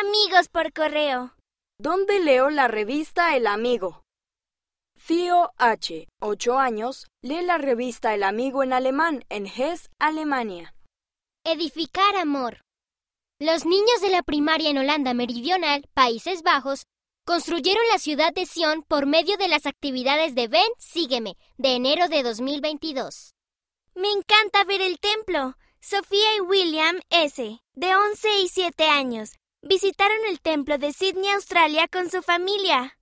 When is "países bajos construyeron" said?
15.94-17.82